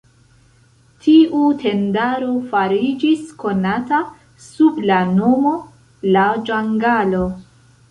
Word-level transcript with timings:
Tiu 1.07 1.41
tendaro 1.63 2.29
fariĝis 2.55 3.29
konata 3.45 4.01
sub 4.47 4.81
la 4.93 4.99
nomo 5.13 5.55
"La 6.17 6.27
Ĝangalo". 6.51 7.25